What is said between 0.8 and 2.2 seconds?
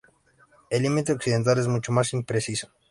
límite occidental es mucho más